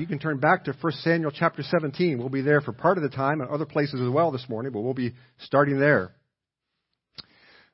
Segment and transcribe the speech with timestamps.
[0.00, 2.18] You can turn back to 1 Samuel chapter 17.
[2.18, 4.72] We'll be there for part of the time and other places as well this morning,
[4.72, 6.12] but we'll be starting there.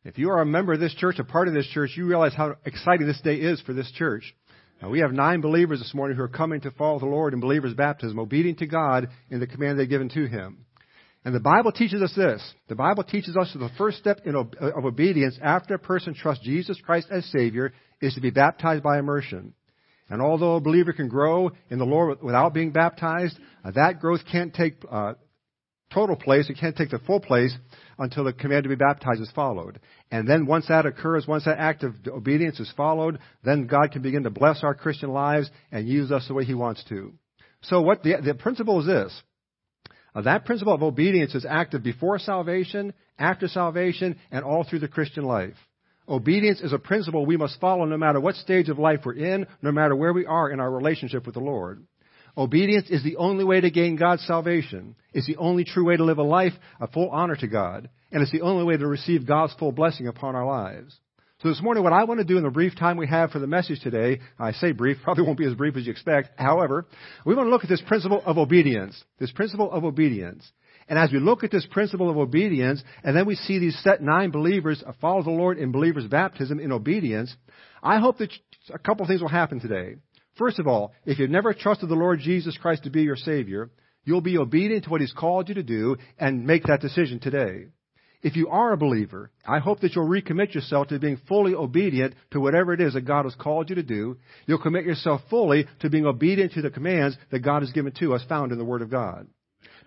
[0.05, 2.35] If you are a member of this church, a part of this church, you realize
[2.35, 4.35] how exciting this day is for this church.
[4.83, 7.39] Now, we have nine believers this morning who are coming to follow the Lord in
[7.39, 10.67] believers' baptism, obedient to God in the command they've given to Him.
[11.25, 12.43] And the Bible teaches us this.
[12.69, 16.81] The Bible teaches us that the first step of obedience after a person trusts Jesus
[16.85, 19.55] Christ as Savior is to be baptized by immersion.
[20.09, 24.21] And although a believer can grow in the Lord without being baptized, uh, that growth
[24.31, 25.15] can't take uh,
[25.93, 26.49] total place.
[26.49, 27.57] It can't take the full place
[27.99, 29.81] until the command to be baptized is followed.
[30.11, 34.03] And then once that occurs, once that act of obedience is followed, then God can
[34.03, 37.13] begin to bless our Christian lives and use us the way He wants to.
[37.63, 39.23] So what the, the principle is this.
[40.15, 44.89] Uh, that principle of obedience is active before salvation, after salvation, and all through the
[44.89, 45.57] Christian life.
[46.09, 49.47] Obedience is a principle we must follow no matter what stage of life we're in,
[49.61, 51.85] no matter where we are in our relationship with the Lord.
[52.39, 54.95] Obedience is the only way to gain God's salvation.
[55.13, 57.89] It's the only true way to live a life of full honor to God.
[58.13, 60.97] And it's the only way to receive God's full blessing upon our lives.
[61.43, 63.39] So this morning, what I want to do in the brief time we have for
[63.39, 66.31] the message today, I say brief, probably won't be as brief as you expect.
[66.37, 66.87] However,
[67.25, 69.03] we want to look at this principle of obedience.
[69.19, 70.51] This principle of obedience.
[70.89, 74.03] And as we look at this principle of obedience, and then we see these set
[74.03, 77.35] nine believers uh, follow the Lord in believers' baptism in obedience,
[77.83, 78.33] I hope that
[78.73, 79.97] a couple of things will happen today.
[80.37, 83.71] First of all, if you've never trusted the Lord Jesus Christ to be your Savior,
[84.05, 87.67] you'll be obedient to what He's called you to do and make that decision today.
[88.23, 92.15] If you are a believer, I hope that you'll recommit yourself to being fully obedient
[92.33, 94.19] to whatever it is that God has called you to do.
[94.47, 98.15] You'll commit yourself fully to being obedient to the commands that God has given to
[98.15, 99.27] us found in the Word of God.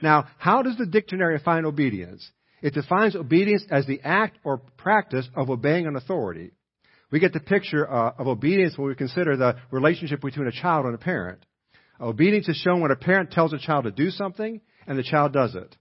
[0.02, 2.30] Now, how does the dictionary define obedience?
[2.62, 6.52] It defines obedience as the act or practice of obeying an authority.
[7.12, 10.86] We get the picture uh, of obedience when we consider the relationship between a child
[10.86, 11.46] and a parent.
[12.00, 15.34] Obedience is shown when a parent tells a child to do something and the child
[15.34, 15.76] does it.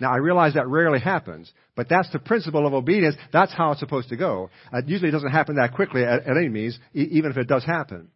[0.00, 3.16] Now, I realize that rarely happens, but that's the principle of obedience.
[3.32, 4.48] That's how it's supposed to go.
[4.72, 7.48] Uh, usually it doesn't happen that quickly at, at any means, e- even if it
[7.48, 8.08] does happen.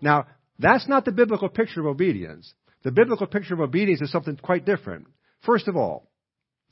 [0.00, 0.26] Now,
[0.58, 2.52] that's not the biblical picture of obedience.
[2.88, 5.08] The biblical picture of obedience is something quite different.
[5.44, 6.10] First of all,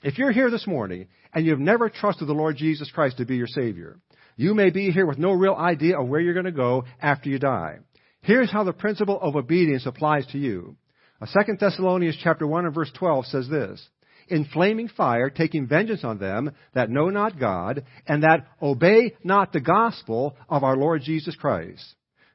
[0.03, 3.37] if you're here this morning and you've never trusted the Lord Jesus Christ to be
[3.37, 4.01] your Savior,
[4.35, 7.29] you may be here with no real idea of where you're going to go after
[7.29, 7.81] you die.
[8.23, 10.77] Here's how the principle of obedience applies to you.
[11.21, 13.87] 2 Thessalonians chapter 1 and verse 12 says this,
[14.29, 19.53] in flaming fire, taking vengeance on them that know not God, and that obey not
[19.53, 21.85] the gospel of our Lord Jesus Christ.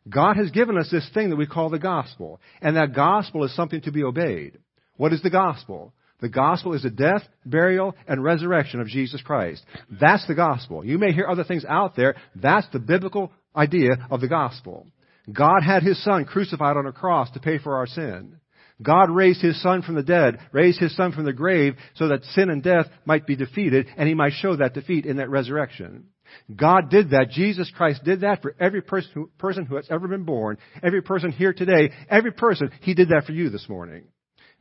[0.10, 3.56] God has given us this thing that we call the gospel, and that gospel is
[3.56, 4.58] something to be obeyed.
[4.98, 5.94] What is the gospel?
[6.22, 9.66] The gospel is the death, burial, and resurrection of Jesus Christ.
[9.90, 10.86] That's the gospel.
[10.86, 12.16] You may hear other things out there.
[12.36, 14.88] That's the biblical idea of the gospel.
[15.32, 18.38] God had His Son crucified on a cross to pay for our sin.
[18.82, 22.24] God raised His Son from the dead, raised His Son from the grave so that
[22.24, 26.06] sin and death might be defeated, and He might show that defeat in that resurrection.
[26.56, 27.30] God did that.
[27.32, 30.58] Jesus Christ did that for every person who, person who has ever been born.
[30.84, 31.92] Every person here today.
[32.10, 32.72] Every person.
[32.82, 34.04] He did that for you this morning.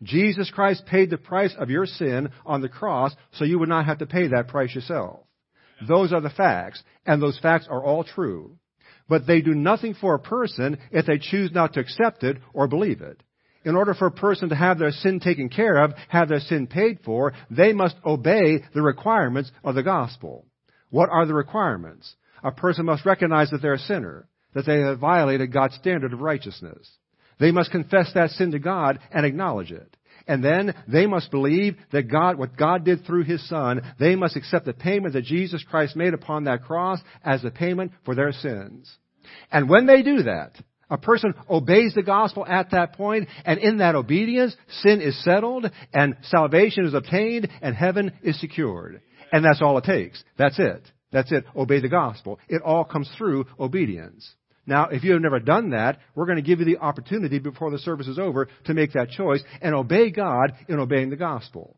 [0.02, 3.86] Jesus Christ paid the price of your sin on the cross so you would not
[3.86, 5.20] have to pay that price yourself.
[5.86, 8.56] Those are the facts, and those facts are all true.
[9.08, 12.68] But they do nothing for a person if they choose not to accept it or
[12.68, 13.22] believe it.
[13.64, 16.66] In order for a person to have their sin taken care of, have their sin
[16.66, 20.46] paid for, they must obey the requirements of the gospel.
[20.90, 22.14] What are the requirements?
[22.42, 26.20] A person must recognize that they're a sinner, that they have violated God's standard of
[26.20, 26.90] righteousness.
[27.38, 29.96] They must confess that sin to God and acknowledge it.
[30.26, 34.36] And then they must believe that God, what God did through His Son, they must
[34.36, 38.32] accept the payment that Jesus Christ made upon that cross as the payment for their
[38.32, 38.94] sins.
[39.50, 40.52] And when they do that,
[40.90, 45.70] a person obeys the gospel at that point, and in that obedience, sin is settled,
[45.94, 49.00] and salvation is obtained, and heaven is secured.
[49.32, 50.22] And that's all it takes.
[50.36, 50.82] That's it.
[51.12, 51.44] That's it.
[51.56, 52.38] Obey the gospel.
[52.48, 54.34] It all comes through obedience.
[54.66, 57.70] Now, if you have never done that, we're going to give you the opportunity before
[57.70, 61.76] the service is over to make that choice and obey God in obeying the gospel.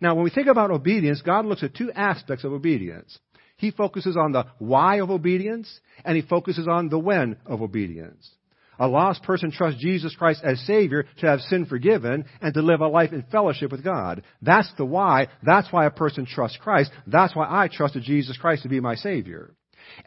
[0.00, 3.18] Now, when we think about obedience, God looks at two aspects of obedience.
[3.56, 8.30] He focuses on the why of obedience, and he focuses on the when of obedience.
[8.78, 12.80] A lost person trusts Jesus Christ as Savior to have sin forgiven and to live
[12.80, 14.22] a life in fellowship with God.
[14.42, 15.28] That's the why.
[15.42, 16.90] That's why a person trusts Christ.
[17.06, 19.54] That's why I trusted Jesus Christ to be my Savior.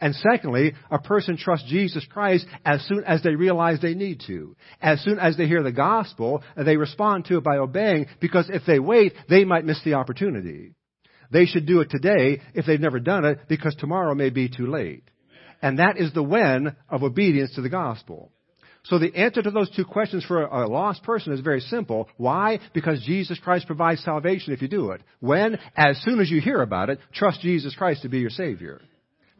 [0.00, 4.54] And secondly, a person trusts Jesus Christ as soon as they realize they need to.
[4.80, 8.62] As soon as they hear the gospel, they respond to it by obeying, because if
[8.66, 10.74] they wait, they might miss the opportunity.
[11.32, 14.66] They should do it today if they've never done it, because tomorrow may be too
[14.66, 15.04] late.
[15.62, 18.32] And that is the when of obedience to the gospel.
[18.84, 22.08] So the answer to those two questions for a lost person is very simple.
[22.16, 22.60] Why?
[22.72, 25.02] Because Jesus Christ provides salvation if you do it.
[25.20, 25.58] When?
[25.76, 28.80] As soon as you hear about it, trust Jesus Christ to be your Savior.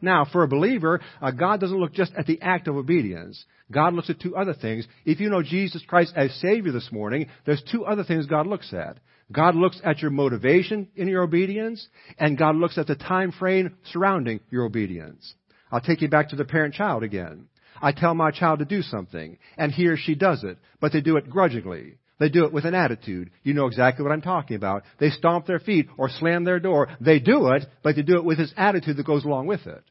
[0.01, 3.43] Now, for a believer, uh, God doesn't look just at the act of obedience.
[3.71, 4.87] God looks at two other things.
[5.05, 8.73] If you know Jesus Christ as Savior this morning, there's two other things God looks
[8.73, 8.97] at.
[9.31, 13.77] God looks at your motivation in your obedience, and God looks at the time frame
[13.91, 15.33] surrounding your obedience.
[15.71, 17.47] I'll take you back to the parent-child again.
[17.81, 21.01] I tell my child to do something, and he or she does it, but they
[21.01, 21.97] do it grudgingly.
[22.19, 23.31] They do it with an attitude.
[23.41, 24.83] You know exactly what I'm talking about.
[24.99, 26.89] They stomp their feet or slam their door.
[26.99, 29.83] They do it, but they do it with this attitude that goes along with it.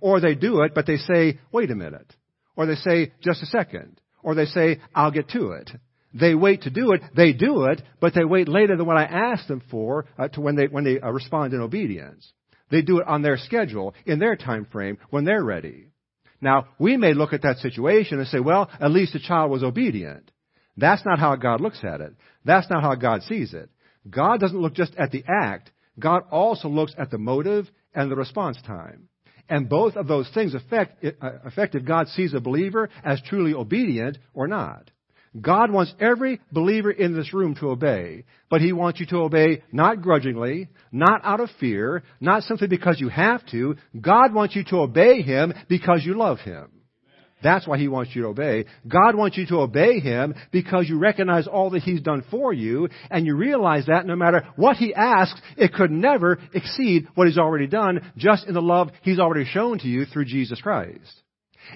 [0.00, 2.10] Or they do it, but they say, wait a minute.
[2.56, 4.00] Or they say, just a second.
[4.22, 5.70] Or they say, I'll get to it.
[6.14, 7.02] They wait to do it.
[7.14, 10.40] They do it, but they wait later than what I asked them for uh, to
[10.40, 12.32] when they, when they uh, respond in obedience.
[12.70, 15.88] They do it on their schedule, in their time frame, when they're ready.
[16.40, 19.62] Now, we may look at that situation and say, well, at least the child was
[19.62, 20.30] obedient.
[20.76, 22.14] That's not how God looks at it.
[22.44, 23.70] That's not how God sees it.
[24.08, 25.70] God doesn't look just at the act.
[25.98, 29.08] God also looks at the motive and the response time.
[29.48, 33.54] And both of those things affect, uh, affect if God sees a believer as truly
[33.54, 34.90] obedient or not.
[35.40, 39.62] God wants every believer in this room to obey, but He wants you to obey
[39.72, 43.76] not grudgingly, not out of fear, not simply because you have to.
[44.00, 46.70] God wants you to obey Him because you love Him.
[47.42, 48.66] That's why He wants you to obey.
[48.86, 52.88] God wants you to obey Him because you recognize all that He's done for you,
[53.10, 57.38] and you realize that no matter what He asks, it could never exceed what He's
[57.38, 61.22] already done just in the love He's already shown to you through Jesus Christ.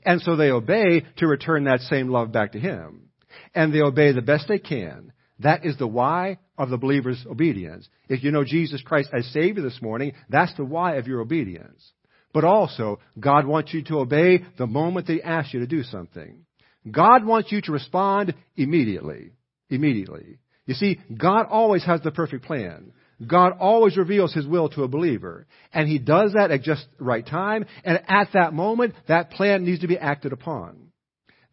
[0.05, 3.08] And so they obey to return that same love back to Him
[3.55, 5.13] and they obey the best they can.
[5.41, 7.89] That is the why of the believer's obedience.
[8.09, 11.93] If you know Jesus Christ as Savior this morning, that's the why of your obedience.
[12.33, 16.45] But also, God wants you to obey the moment they ask you to do something.
[16.91, 19.33] God wants you to respond immediately.
[19.71, 20.39] Immediately.
[20.67, 22.93] You see, God always has the perfect plan.
[23.27, 25.47] God always reveals His will to a believer.
[25.73, 27.65] And He does that at just the right time.
[27.85, 30.88] And at that moment, that plan needs to be acted upon.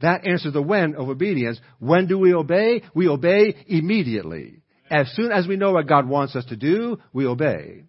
[0.01, 1.59] That answers the when of obedience.
[1.79, 2.81] When do we obey?
[2.93, 4.61] We obey immediately.
[4.89, 7.83] As soon as we know what God wants us to do, we obey.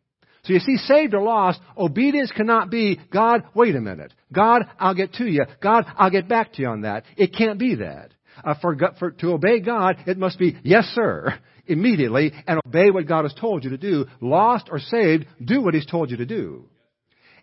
[0.45, 4.13] So you see, saved or lost, obedience cannot be, God, wait a minute.
[4.33, 5.45] God, I'll get to you.
[5.61, 7.03] God, I'll get back to you on that.
[7.17, 8.13] It can't be that.
[8.45, 11.37] Uh, for, for, to obey God, it must be, yes sir,
[11.67, 14.07] immediately, and obey what God has told you to do.
[14.21, 16.69] Lost or saved, do what He's told you to do.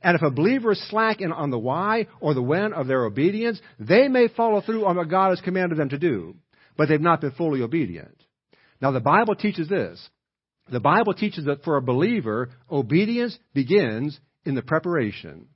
[0.03, 3.05] And if a believer is slack in, on the why or the when of their
[3.05, 6.35] obedience, they may follow through on what God has commanded them to do,
[6.77, 8.21] but they've not been fully obedient.
[8.81, 10.09] Now the Bible teaches this.
[10.69, 15.47] The Bible teaches that for a believer, obedience begins in the preparation.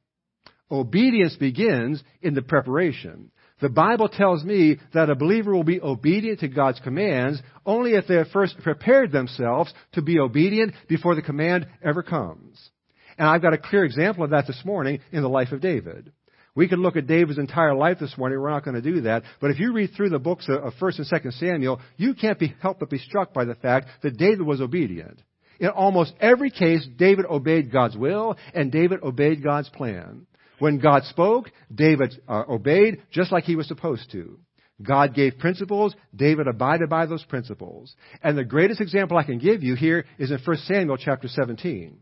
[0.72, 3.32] Obedience begins in the preparation.
[3.60, 8.06] The Bible tells me that a believer will be obedient to God's commands only if
[8.08, 12.70] they have first prepared themselves to be obedient before the command ever comes.
[13.18, 16.12] And I've got a clear example of that this morning in the life of David.
[16.56, 18.40] We could look at David's entire life this morning.
[18.40, 19.24] We're not going to do that.
[19.40, 22.56] But if you read through the books of 1st and 2nd Samuel, you can't be,
[22.62, 25.22] helped but be struck by the fact that David was obedient.
[25.60, 30.26] In almost every case, David obeyed God's will and David obeyed God's plan.
[30.60, 34.40] When God spoke, David uh, obeyed just like he was supposed to.
[34.82, 37.96] God gave principles, David abided by those principles.
[38.22, 42.00] And the greatest example I can give you here is in 1 Samuel chapter 17.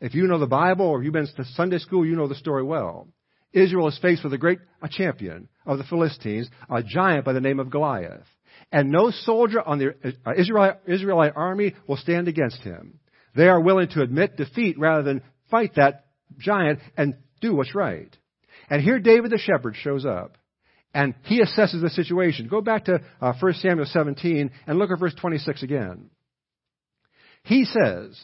[0.00, 2.62] If you know the Bible or you've been to Sunday school, you know the story
[2.62, 3.08] well.
[3.52, 7.40] Israel is faced with a great a champion of the Philistines, a giant by the
[7.40, 8.26] name of Goliath.
[8.72, 13.00] And no soldier on the uh, Israelite, Israelite army will stand against him.
[13.34, 16.06] They are willing to admit defeat rather than fight that
[16.38, 18.14] giant and do what's right.
[18.68, 20.36] And here David the shepherd shows up.
[20.92, 22.48] And he assesses the situation.
[22.48, 26.10] Go back to uh, 1 Samuel 17 and look at verse 26 again.
[27.44, 28.20] He says,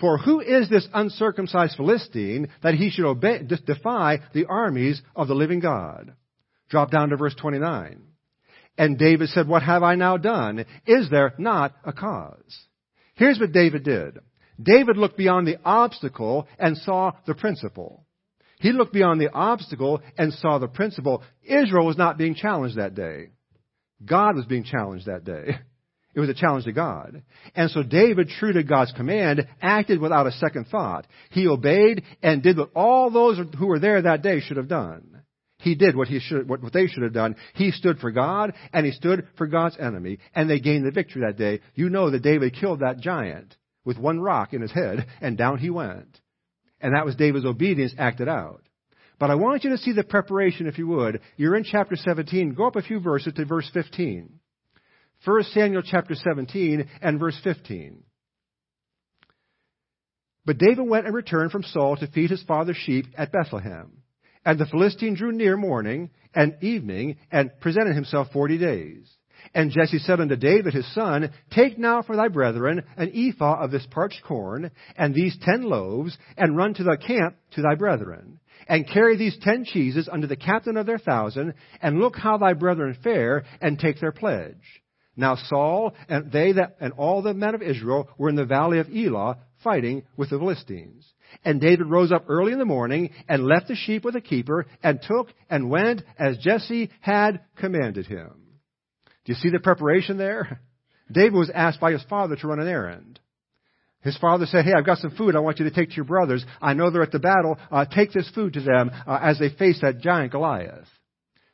[0.00, 5.34] for who is this uncircumcised Philistine that he should obey, defy the armies of the
[5.34, 6.14] living God?
[6.70, 8.02] Drop down to verse 29.
[8.78, 10.64] And David said, What have I now done?
[10.86, 12.66] Is there not a cause?
[13.14, 14.18] Here's what David did.
[14.60, 18.06] David looked beyond the obstacle and saw the principle.
[18.58, 21.22] He looked beyond the obstacle and saw the principle.
[21.42, 23.28] Israel was not being challenged that day.
[24.04, 25.58] God was being challenged that day.
[26.14, 27.22] It was a challenge to God.
[27.54, 31.06] And so David, true to God's command, acted without a second thought.
[31.30, 35.22] He obeyed and did what all those who were there that day should have done.
[35.60, 37.36] He did what, he should, what they should have done.
[37.54, 41.22] He stood for God and he stood for God's enemy and they gained the victory
[41.22, 41.60] that day.
[41.74, 45.58] You know that David killed that giant with one rock in his head and down
[45.58, 46.18] he went.
[46.80, 48.62] And that was David's obedience acted out.
[49.18, 51.20] But I want you to see the preparation, if you would.
[51.36, 52.54] You're in chapter 17.
[52.54, 54.39] Go up a few verses to verse 15.
[55.24, 58.02] 1 Samuel chapter 17 and verse 15.
[60.46, 63.98] But David went and returned from Saul to feed his father's sheep at Bethlehem.
[64.46, 69.14] And the Philistine drew near morning and evening and presented himself forty days.
[69.54, 73.70] And Jesse said unto David his son, Take now for thy brethren an ephah of
[73.70, 78.40] this parched corn, and these ten loaves, and run to the camp to thy brethren.
[78.68, 82.54] And carry these ten cheeses unto the captain of their thousand, and look how thy
[82.54, 84.80] brethren fare, and take their pledge.
[85.16, 88.78] Now Saul and they that and all the men of Israel were in the valley
[88.78, 91.06] of Elah, fighting with the Philistines.
[91.44, 94.66] And David rose up early in the morning, and left the sheep with a keeper,
[94.82, 98.32] and took and went as Jesse had commanded him.
[99.24, 100.60] Do you see the preparation there?
[101.12, 103.20] David was asked by his father to run an errand.
[104.02, 106.04] His father said, Hey, I've got some food I want you to take to your
[106.04, 106.44] brothers.
[106.60, 107.58] I know they're at the battle.
[107.70, 110.88] Uh, take this food to them uh, as they face that giant Goliath.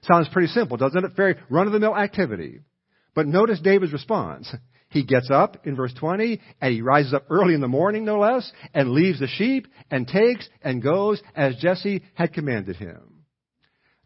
[0.03, 1.13] Sounds pretty simple, doesn't it?
[1.17, 2.61] Very run of the mill activity.
[3.17, 4.55] But notice David's response.
[4.91, 8.19] He gets up in verse 20 and he rises up early in the morning, no
[8.19, 13.25] less, and leaves the sheep and takes and goes as Jesse had commanded him.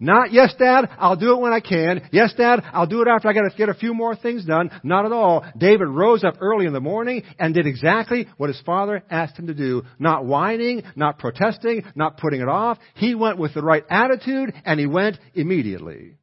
[0.02, 2.08] Not, yes, Dad, I'll do it when I can.
[2.10, 4.70] Yes, Dad, I'll do it after I gotta get a few more things done.
[4.82, 5.44] Not at all.
[5.58, 9.48] David rose up early in the morning and did exactly what his father asked him
[9.48, 9.82] to do.
[9.98, 12.78] Not whining, not protesting, not putting it off.
[12.94, 16.19] He went with the right attitude and he went immediately.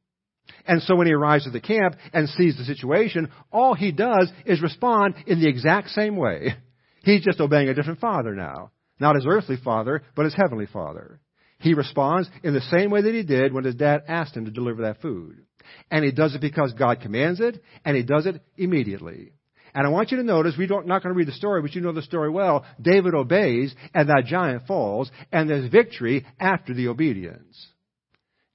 [0.67, 4.31] And so when he arrives at the camp and sees the situation, all he does
[4.45, 6.55] is respond in the exact same way.
[7.03, 8.71] He's just obeying a different father now.
[8.99, 11.19] Not his earthly father, but his heavenly father.
[11.59, 14.51] He responds in the same way that he did when his dad asked him to
[14.51, 15.43] deliver that food.
[15.89, 19.31] And he does it because God commands it, and he does it immediately.
[19.73, 21.81] And I want you to notice, we're not going to read the story, but you
[21.81, 22.65] know the story well.
[22.81, 27.67] David obeys, and that giant falls, and there's victory after the obedience.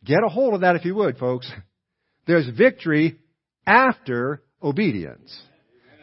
[0.04, 1.50] Get a hold of that if you would, folks.
[2.26, 3.18] There's victory
[3.66, 5.36] after obedience.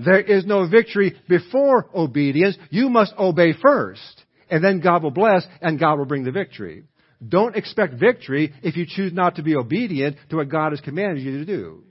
[0.03, 2.57] There is no victory before obedience.
[2.69, 6.83] You must obey first and then God will bless and God will bring the victory.
[7.25, 11.23] Don't expect victory if you choose not to be obedient to what God has commanded
[11.23, 11.83] you to do.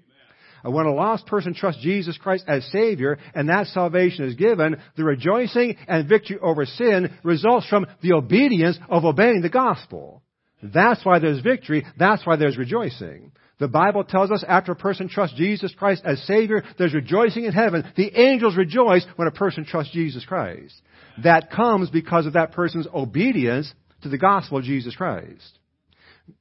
[0.64, 4.76] Uh, when a lost person trusts Jesus Christ as Savior and that salvation is given,
[4.96, 10.22] the rejoicing and victory over sin results from the obedience of obeying the gospel.
[10.62, 11.86] That's why there's victory.
[11.98, 13.32] That's why there's rejoicing.
[13.58, 17.52] The Bible tells us after a person trusts Jesus Christ as Savior, there's rejoicing in
[17.52, 17.84] heaven.
[17.96, 20.74] The angels rejoice when a person trusts Jesus Christ
[21.22, 23.72] that comes because of that person's obedience
[24.02, 25.58] to the gospel of Jesus Christ.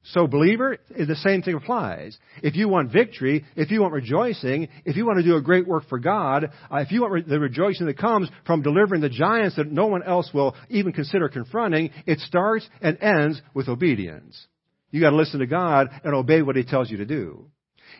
[0.02, 2.16] So, believer, the same thing applies.
[2.42, 5.66] If you want victory, if you want rejoicing, if you want to do a great
[5.66, 9.56] work for God, uh, if you want the rejoicing that comes from delivering the giants
[9.56, 14.46] that no one else will even consider confronting, it starts and ends with obedience.
[14.90, 17.50] You got to listen to God and obey what He tells you to do.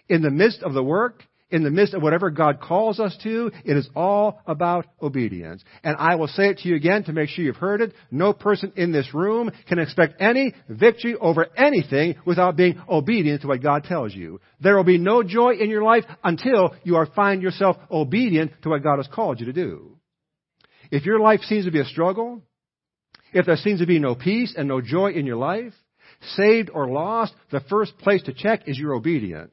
[0.09, 3.51] In the midst of the work, in the midst of whatever God calls us to,
[3.65, 5.65] it is all about obedience.
[5.83, 7.95] And I will say it to you again to make sure you've heard it.
[8.11, 13.49] No person in this room can expect any victory over anything without being obedient to
[13.49, 14.41] what God tells you.
[14.61, 18.69] There will be no joy in your life until you are find yourself obedient to
[18.69, 19.97] what God has called you to do.
[20.91, 22.43] If your life seems to be a struggle,
[23.33, 25.73] if there seems to be no peace and no joy in your life,
[26.37, 29.53] saved or lost, the first place to check is your obedience.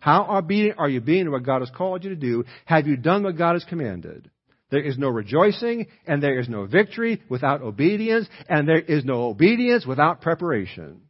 [0.00, 2.44] How obedient are you being to what God has called you to do?
[2.64, 4.30] Have you done what God has commanded?
[4.70, 9.24] There is no rejoicing and there is no victory without obedience and there is no
[9.24, 11.02] obedience without preparation.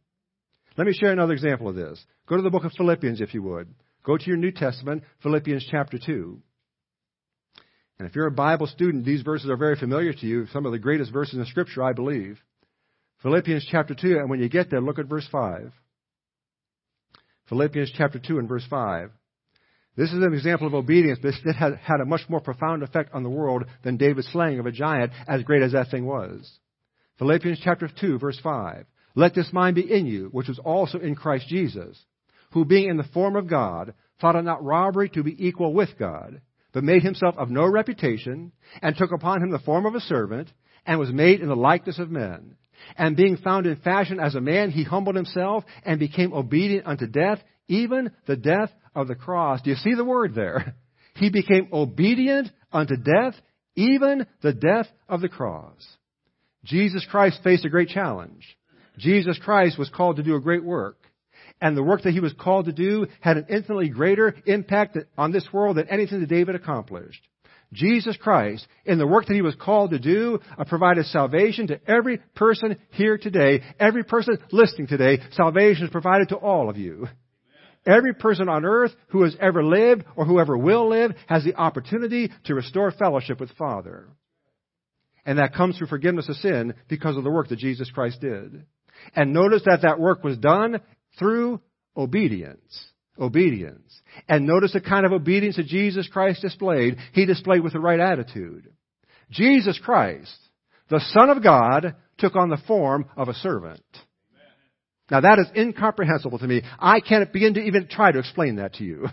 [0.77, 2.03] Let me share another example of this.
[2.27, 3.73] Go to the book of Philippians if you would.
[4.03, 6.41] Go to your New Testament, Philippians chapter 2.
[7.99, 10.71] And if you're a Bible student, these verses are very familiar to you, some of
[10.71, 12.39] the greatest verses in Scripture, I believe.
[13.23, 15.71] Philippians chapter 2, and when you get there, look at verse 5.
[17.47, 19.11] Philippians chapter 2 and verse 5.
[19.95, 23.13] This is an example of obedience, but it had, had a much more profound effect
[23.13, 26.59] on the world than David's slaying of a giant, as great as that thing was.
[27.17, 28.85] Philippians chapter 2, verse 5.
[29.15, 31.97] Let this mind be in you, which was also in Christ Jesus,
[32.51, 35.97] who being in the form of God, thought it not robbery to be equal with
[35.97, 36.41] God,
[36.73, 38.51] but made himself of no reputation,
[38.81, 40.51] and took upon him the form of a servant,
[40.85, 42.57] and was made in the likeness of men.
[42.97, 47.07] And being found in fashion as a man, he humbled himself and became obedient unto
[47.07, 49.61] death, even the death of the cross.
[49.61, 50.75] Do you see the word there?
[51.15, 53.35] He became obedient unto death,
[53.75, 55.85] even the death of the cross.
[56.63, 58.57] Jesus Christ faced a great challenge.
[58.97, 60.97] Jesus Christ was called to do a great work.
[61.61, 65.31] And the work that he was called to do had an infinitely greater impact on
[65.31, 67.21] this world than anything that David accomplished.
[67.73, 72.19] Jesus Christ, in the work that he was called to do, provided salvation to every
[72.35, 75.19] person here today, every person listening today.
[75.31, 77.07] Salvation is provided to all of you.
[77.85, 82.31] Every person on earth who has ever lived or whoever will live has the opportunity
[82.45, 84.07] to restore fellowship with Father.
[85.25, 88.65] And that comes through forgiveness of sin because of the work that Jesus Christ did.
[89.15, 90.81] And notice that that work was done
[91.19, 91.61] through
[91.95, 92.92] obedience.
[93.19, 94.01] Obedience.
[94.27, 96.97] And notice the kind of obedience that Jesus Christ displayed.
[97.13, 98.71] He displayed with the right attitude.
[99.29, 100.35] Jesus Christ,
[100.89, 103.83] the Son of God, took on the form of a servant.
[105.11, 106.61] Now that is incomprehensible to me.
[106.79, 109.07] I can't begin to even try to explain that to you.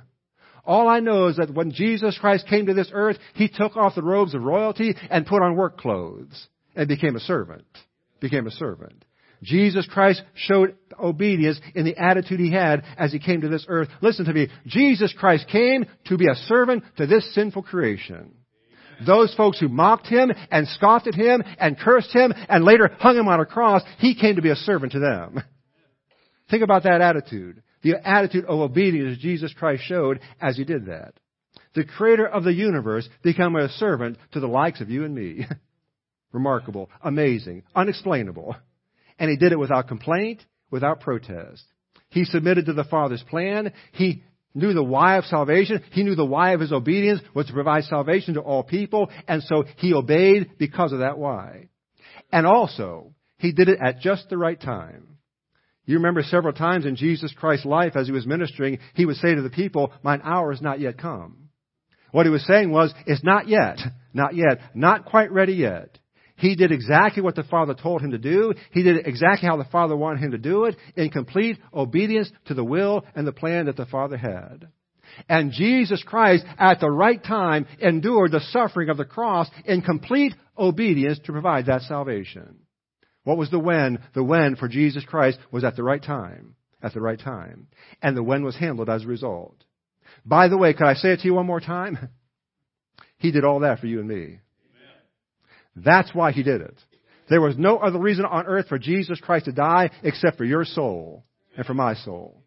[0.64, 3.94] All I know is that when Jesus Christ came to this earth, He took off
[3.94, 7.66] the robes of royalty and put on work clothes and became a servant.
[8.20, 9.04] Became a servant.
[9.42, 13.88] Jesus Christ showed obedience in the attitude He had as He came to this earth.
[14.02, 14.48] Listen to me.
[14.66, 18.34] Jesus Christ came to be a servant to this sinful creation.
[19.06, 23.16] Those folks who mocked Him and scoffed at Him and cursed Him and later hung
[23.16, 25.42] Him on a cross, He came to be a servant to them.
[26.50, 27.62] Think about that attitude.
[27.82, 31.14] The attitude of obedience Jesus Christ showed as He did that.
[31.74, 35.46] The creator of the universe became a servant to the likes of you and me.
[36.32, 38.54] Remarkable, amazing, unexplainable.
[39.20, 41.62] And He did it without complaint, without protest.
[42.08, 43.72] He submitted to the Father's plan.
[43.92, 45.84] He knew the why of salvation.
[45.92, 49.10] He knew the why of His obedience was to provide salvation to all people.
[49.28, 51.68] And so He obeyed because of that why.
[52.32, 55.18] And also, He did it at just the right time.
[55.90, 59.34] You remember several times in Jesus Christ's life as he was ministering, he would say
[59.34, 61.48] to the people, mine hour is not yet come.
[62.12, 63.78] What he was saying was, it's not yet,
[64.12, 65.98] not yet, not quite ready yet.
[66.40, 68.54] He did exactly what the Father told him to do.
[68.72, 72.54] He did exactly how the Father wanted him to do it, in complete obedience to
[72.54, 74.68] the will and the plan that the Father had.
[75.28, 80.34] And Jesus Christ, at the right time, endured the suffering of the cross in complete
[80.56, 82.60] obedience to provide that salvation.
[83.24, 83.98] What was the when?
[84.14, 86.54] The when for Jesus Christ was at the right time.
[86.82, 87.66] At the right time.
[88.00, 89.62] And the when was handled as a result.
[90.24, 91.98] By the way, could I say it to you one more time?
[93.18, 94.38] He did all that for you and me.
[95.76, 96.76] That's why he did it.
[97.28, 100.64] There was no other reason on earth for Jesus Christ to die except for your
[100.64, 101.24] soul
[101.56, 102.42] and for my soul.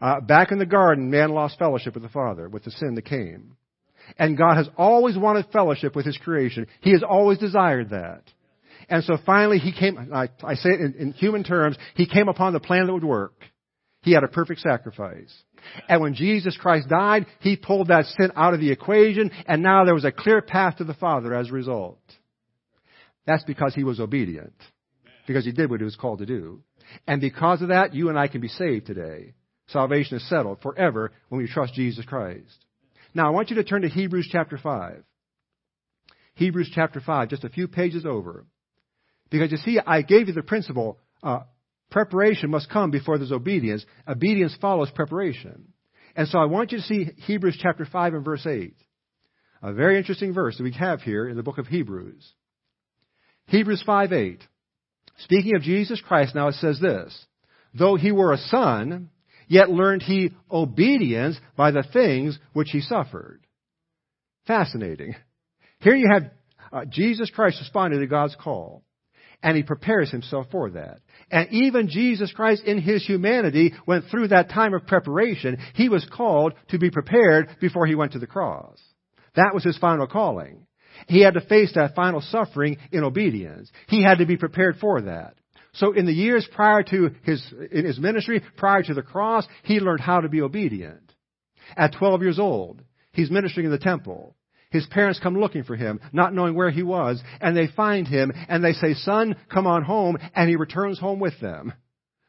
[0.00, 3.04] Uh, back in the garden, man lost fellowship with the Father with the sin that
[3.04, 3.56] came.
[4.18, 6.66] And God has always wanted fellowship with His creation.
[6.80, 8.22] He has always desired that.
[8.88, 12.28] And so finally he came, I, I say it in, in human terms, he came
[12.28, 13.34] upon the plan that would work.
[14.02, 15.32] He had a perfect sacrifice.
[15.88, 19.84] And when Jesus Christ died, He pulled that sin out of the equation, and now
[19.84, 22.00] there was a clear path to the Father as a result.
[23.26, 24.54] That's because He was obedient.
[25.26, 26.62] Because He did what He was called to do.
[27.06, 29.34] And because of that, you and I can be saved today.
[29.68, 32.64] Salvation is settled forever when we trust Jesus Christ.
[33.14, 35.02] Now I want you to turn to Hebrews chapter 5.
[36.34, 38.46] Hebrews chapter 5, just a few pages over.
[39.30, 40.98] Because you see, I gave you the principle.
[41.22, 41.40] Uh,
[41.90, 43.84] preparation must come before there's obedience.
[44.08, 45.72] Obedience follows preparation.
[46.16, 48.74] And so I want you to see Hebrews chapter 5 and verse 8.
[49.62, 52.32] A very interesting verse that we have here in the book of Hebrews.
[53.50, 54.40] Hebrews 5 8.
[55.18, 57.26] Speaking of Jesus Christ, now it says this
[57.74, 59.10] Though he were a son,
[59.48, 63.40] yet learned he obedience by the things which he suffered.
[64.46, 65.14] Fascinating.
[65.80, 66.30] Here you have
[66.72, 68.84] uh, Jesus Christ responding to God's call.
[69.42, 71.00] And he prepares himself for that.
[71.30, 75.56] And even Jesus Christ in his humanity went through that time of preparation.
[75.74, 78.78] He was called to be prepared before he went to the cross.
[79.36, 80.66] That was his final calling.
[81.08, 83.70] He had to face that final suffering in obedience.
[83.88, 85.34] He had to be prepared for that.
[85.72, 89.80] So in the years prior to his, in his ministry, prior to the cross, he
[89.80, 91.12] learned how to be obedient.
[91.76, 92.82] At 12 years old,
[93.12, 94.34] he's ministering in the temple.
[94.70, 98.32] His parents come looking for him, not knowing where he was, and they find him,
[98.48, 101.72] and they say, Son, come on home, and he returns home with them.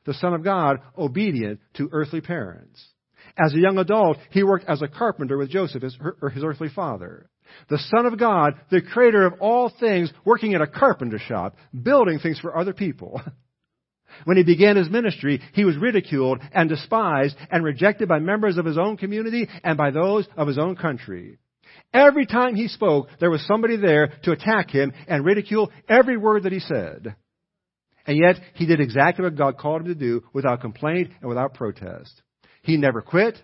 [0.05, 2.83] The Son of God, obedient to earthly parents.
[3.37, 5.97] As a young adult, he worked as a carpenter with Joseph, his,
[6.33, 7.29] his earthly father.
[7.69, 12.19] The Son of God, the creator of all things, working in a carpenter shop, building
[12.19, 13.21] things for other people.
[14.25, 18.65] When he began his ministry, he was ridiculed and despised and rejected by members of
[18.65, 21.37] his own community and by those of his own country.
[21.93, 26.43] Every time he spoke, there was somebody there to attack him and ridicule every word
[26.43, 27.15] that he said.
[28.05, 31.53] And yet, he did exactly what God called him to do without complaint and without
[31.53, 32.21] protest.
[32.63, 33.37] He never quit.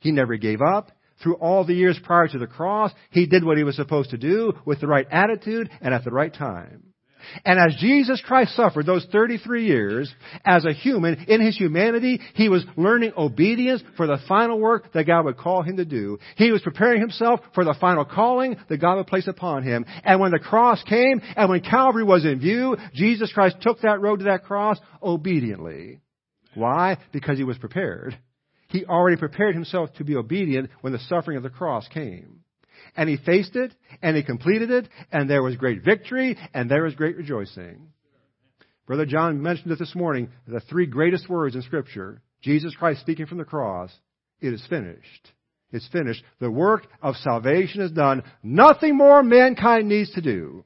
[0.00, 0.90] He never gave up.
[1.22, 4.18] Through all the years prior to the cross, he did what he was supposed to
[4.18, 6.92] do with the right attitude and at the right time.
[7.44, 10.12] And as Jesus Christ suffered those 33 years
[10.44, 15.06] as a human, in his humanity, he was learning obedience for the final work that
[15.06, 16.18] God would call him to do.
[16.36, 19.84] He was preparing himself for the final calling that God would place upon him.
[20.04, 24.00] And when the cross came, and when Calvary was in view, Jesus Christ took that
[24.00, 26.00] road to that cross obediently.
[26.54, 26.98] Why?
[27.12, 28.18] Because he was prepared.
[28.72, 32.40] He already prepared himself to be obedient when the suffering of the cross came.
[32.96, 36.82] And he faced it, and he completed it, and there was great victory, and there
[36.82, 37.88] was great rejoicing.
[38.86, 42.22] Brother John mentioned it this morning, the three greatest words in Scripture.
[42.40, 43.92] Jesus Christ speaking from the cross,
[44.40, 45.32] it is finished.
[45.70, 46.24] It's finished.
[46.40, 48.22] The work of salvation is done.
[48.42, 50.64] Nothing more mankind needs to do.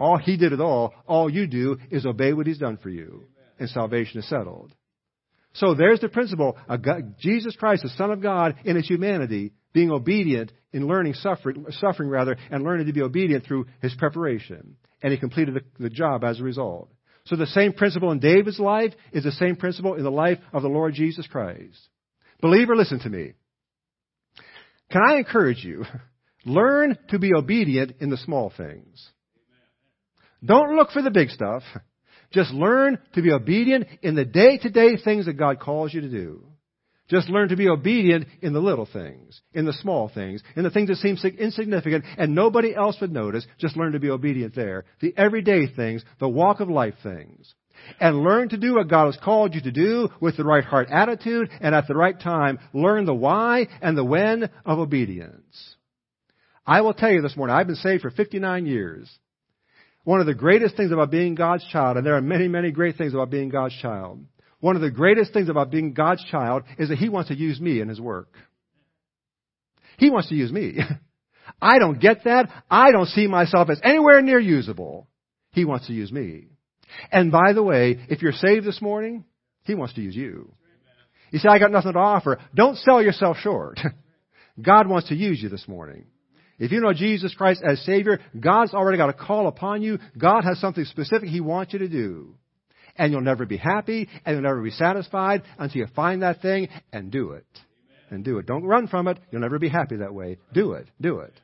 [0.00, 0.92] All he did it all.
[1.06, 3.24] All you do is obey what he's done for you.
[3.60, 4.74] And salvation is settled.
[5.54, 6.56] So there's the principle.
[6.68, 11.64] God, Jesus Christ, the Son of God, in his humanity, being obedient in learning suffering,
[11.70, 14.76] suffering rather, and learning to be obedient through his preparation.
[15.02, 16.90] And he completed the, the job as a result.
[17.26, 20.62] So the same principle in David's life is the same principle in the life of
[20.62, 21.78] the Lord Jesus Christ.
[22.40, 23.32] Believer, listen to me.
[24.90, 25.84] Can I encourage you?
[26.44, 29.08] Learn to be obedient in the small things.
[30.44, 31.62] Don't look for the big stuff.
[32.34, 36.00] Just learn to be obedient in the day to day things that God calls you
[36.00, 36.44] to do.
[37.08, 40.70] Just learn to be obedient in the little things, in the small things, in the
[40.70, 43.46] things that seem insignificant and nobody else would notice.
[43.58, 44.84] Just learn to be obedient there.
[45.00, 47.54] The everyday things, the walk of life things.
[48.00, 50.88] And learn to do what God has called you to do with the right heart
[50.90, 52.58] attitude and at the right time.
[52.72, 55.76] Learn the why and the when of obedience.
[56.66, 59.08] I will tell you this morning, I've been saved for 59 years.
[60.04, 62.96] One of the greatest things about being God's child, and there are many, many great
[62.96, 64.24] things about being God's child.
[64.60, 67.60] One of the greatest things about being God's child is that He wants to use
[67.60, 68.34] me in His work.
[69.98, 70.78] He wants to use me.
[71.60, 72.50] I don't get that.
[72.70, 75.08] I don't see myself as anywhere near usable.
[75.52, 76.48] He wants to use me.
[77.10, 79.24] And by the way, if you're saved this morning,
[79.64, 80.52] He wants to use you.
[81.30, 82.38] You say, I got nothing to offer.
[82.54, 83.80] Don't sell yourself short.
[84.62, 86.06] God wants to use you this morning.
[86.58, 89.98] If you know Jesus Christ as Savior, God's already got a call upon you.
[90.16, 92.34] God has something specific He wants you to do.
[92.96, 96.68] And you'll never be happy and you'll never be satisfied until you find that thing
[96.92, 97.46] and do it.
[98.10, 98.46] And do it.
[98.46, 99.18] Don't run from it.
[99.32, 100.38] You'll never be happy that way.
[100.52, 100.88] Do it.
[101.00, 101.34] Do it.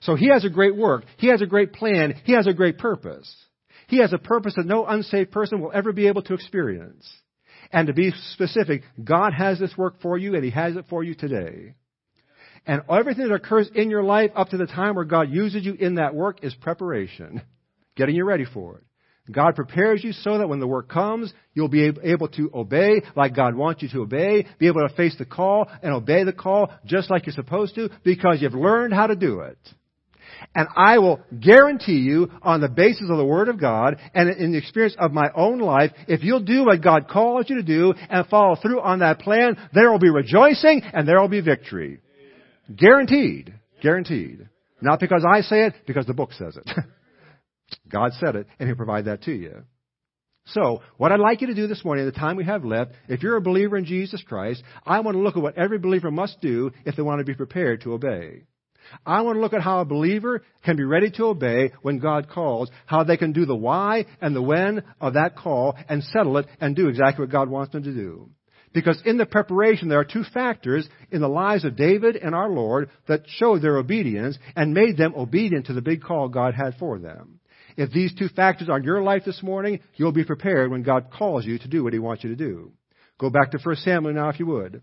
[0.00, 1.04] So He has a great work.
[1.18, 2.20] He has a great plan.
[2.24, 3.32] He has a great purpose.
[3.86, 7.08] He has a purpose that no unsaved person will ever be able to experience.
[7.72, 11.04] And to be specific, God has this work for you and He has it for
[11.04, 11.74] you today.
[12.66, 15.74] And everything that occurs in your life up to the time where God uses you
[15.74, 17.42] in that work is preparation,
[17.96, 18.84] getting you ready for it.
[19.30, 23.34] God prepares you so that when the work comes, you'll be able to obey like
[23.34, 26.70] God wants you to obey, be able to face the call and obey the call
[26.84, 29.58] just like you're supposed to because you've learned how to do it.
[30.54, 34.52] And I will guarantee you on the basis of the Word of God and in
[34.52, 37.94] the experience of my own life, if you'll do what God calls you to do
[38.10, 42.00] and follow through on that plan, there will be rejoicing and there will be victory.
[42.74, 43.54] Guaranteed.
[43.82, 44.48] Guaranteed.
[44.80, 46.70] Not because I say it, because the book says it.
[47.88, 49.64] God said it, and He'll provide that to you.
[50.46, 52.92] So, what I'd like you to do this morning, in the time we have left,
[53.08, 56.10] if you're a believer in Jesus Christ, I want to look at what every believer
[56.10, 58.42] must do if they want to be prepared to obey.
[59.06, 62.28] I want to look at how a believer can be ready to obey when God
[62.28, 66.36] calls, how they can do the why and the when of that call and settle
[66.36, 68.28] it and do exactly what God wants them to do.
[68.74, 72.50] Because in the preparation, there are two factors in the lives of David and our
[72.50, 76.74] Lord that showed their obedience and made them obedient to the big call God had
[76.78, 77.38] for them.
[77.76, 81.12] If these two factors are in your life this morning, you'll be prepared when God
[81.16, 82.72] calls you to do what He wants you to do.
[83.18, 84.82] Go back to 1 Samuel now, if you would.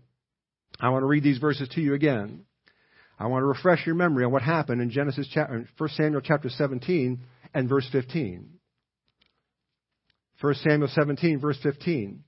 [0.80, 2.46] I want to read these verses to you again.
[3.18, 6.48] I want to refresh your memory on what happened in Genesis chapter, 1 Samuel chapter
[6.48, 7.20] 17
[7.52, 8.48] and verse 15.
[10.40, 12.24] 1 Samuel 17, verse 15.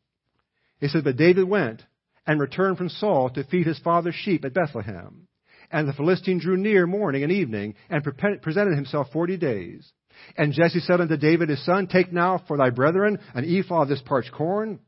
[0.81, 1.83] It says, But David went
[2.27, 5.29] and returned from Saul to feed his father's sheep at Bethlehem.
[5.71, 9.91] And the Philistine drew near morning and evening and presented himself forty days.
[10.37, 13.89] And Jesse said unto David his son, Take now for thy brethren an ephah of
[13.89, 14.79] this parched corn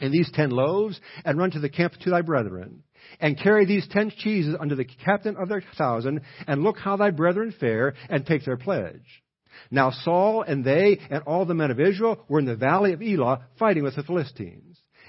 [0.00, 2.82] and these ten loaves, and run to the camp to thy brethren.
[3.20, 7.10] And carry these ten cheeses unto the captain of their thousand, and look how thy
[7.10, 9.22] brethren fare, and take their pledge.
[9.70, 13.00] Now Saul and they and all the men of Israel were in the valley of
[13.00, 14.65] Elah fighting with the Philistines.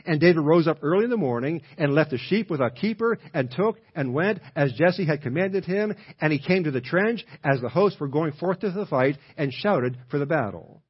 [0.08, 3.20] And David rose up early in the morning and left the sheep with a keeper
[3.34, 5.94] and took and went as Jesse had commanded him.
[6.22, 9.18] And he came to the trench as the hosts were going forth to the fight
[9.38, 10.82] and shouted for the battle.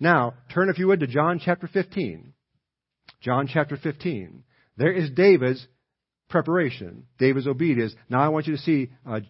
[0.00, 2.32] Now, turn if you would to John chapter 15.
[3.20, 4.42] John chapter 15.
[4.78, 5.66] There is David's
[6.28, 7.94] preparation, David's obedience.
[8.08, 9.20] Now I want you to see uh,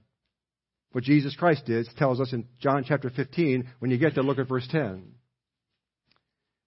[0.92, 3.68] what Jesus Christ did, tells us in John chapter 15.
[3.80, 5.15] When you get there, look at verse 10.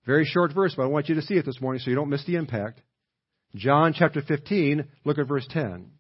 [0.09, 2.09] Very short verse, but I want you to see it this morning so you don't
[2.09, 2.81] miss the impact.
[3.53, 5.91] John chapter 15, look at verse 10.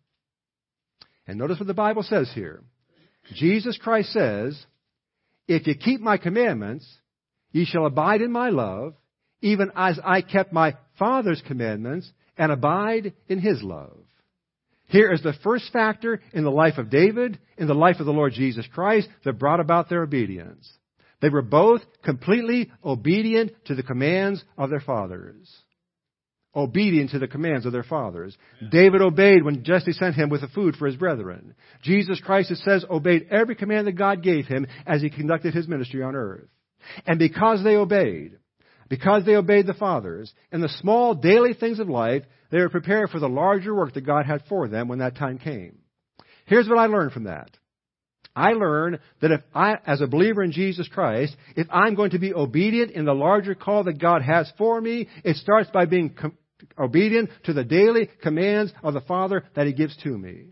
[1.27, 2.63] And notice what the Bible says here.
[3.35, 4.59] Jesus Christ says,
[5.47, 6.87] If you keep my commandments,
[7.51, 8.95] ye shall abide in my love,
[9.43, 13.99] even as I kept my Father's commandments and abide in his love.
[14.87, 18.11] Here is the first factor in the life of David, in the life of the
[18.11, 20.67] Lord Jesus Christ, that brought about their obedience.
[21.21, 25.49] They were both completely obedient to the commands of their fathers.
[26.55, 28.35] Obedient to the commands of their fathers.
[28.71, 31.53] David obeyed when Jesse sent him with the food for his brethren.
[31.83, 35.67] Jesus Christ, it says, obeyed every command that God gave him as he conducted his
[35.67, 36.47] ministry on earth.
[37.05, 38.39] And because they obeyed,
[38.89, 43.09] because they obeyed the fathers, in the small daily things of life, they were prepared
[43.09, 45.77] for the larger work that God had for them when that time came.
[46.45, 47.51] Here's what I learned from that.
[48.39, 52.19] I learned that if I, as a believer in Jesus Christ, if I'm going to
[52.19, 56.11] be obedient in the larger call that God has for me, it starts by being
[56.11, 56.37] com-
[56.77, 60.51] obedient to the daily commands of the Father that He gives to me.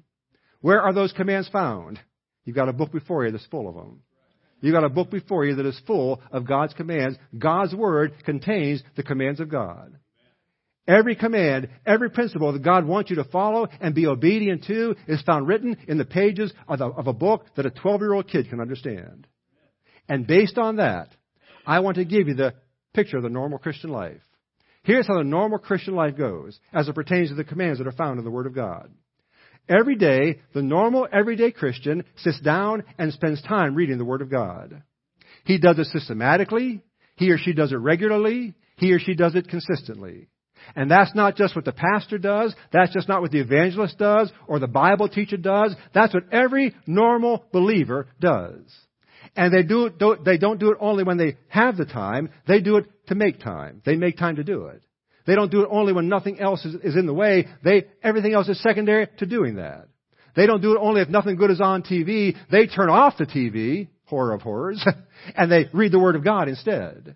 [0.60, 1.98] Where are those commands found?
[2.44, 4.02] You've got a book before you that's full of them.
[4.60, 7.18] You've got a book before you that is full of God's commands.
[7.38, 9.98] God's Word contains the commands of God.
[10.88, 15.22] Every command, every principle that God wants you to follow and be obedient to is
[15.24, 18.30] found written in the pages of, the, of a book that a 12 year old
[18.30, 19.28] kid can understand.
[20.08, 21.10] And based on that,
[21.66, 22.54] I want to give you the
[22.94, 24.22] picture of the normal Christian life.
[24.84, 27.92] Here's how the normal Christian life goes as it pertains to the commands that are
[27.92, 28.90] found in the Word of God.
[29.68, 34.32] Every day, the normal, everyday Christian sits down and spends time reading the Word of
[34.32, 34.82] God.
[35.44, 36.82] He does it systematically.
[37.18, 38.54] He or she does it regularly.
[38.78, 40.30] He or she does it consistently.
[40.76, 42.56] And that's not just what the pastor does.
[42.72, 45.76] That's just not what the evangelist does or the Bible teacher does.
[45.94, 48.62] That's what every normal believer does.
[49.36, 52.30] And they do it, they don't do it only when they have the time.
[52.48, 53.82] They do it to make time.
[53.86, 54.82] They make time to do it.
[55.26, 57.48] They don't do it only when nothing else is, is in the way.
[57.64, 59.88] They, everything else is secondary to doing that.
[60.36, 62.36] They don't do it only if nothing good is on TV.
[62.50, 64.84] They turn off the TV, horror of horrors,
[65.36, 67.16] and they read the Word of God instead.